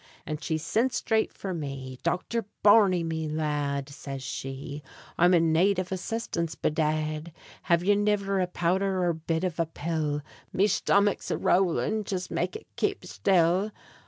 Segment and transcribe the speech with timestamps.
[0.25, 4.81] And she sint straight for me: "Dochther Barney, me lad," Says she,
[5.15, 7.31] "I'm in nade av assistance, bedad!
[7.61, 10.23] Have yez niver a powdher or bit av a pill?
[10.51, 13.71] Me shtomick's a rowlin'; jist make it kape shtill!"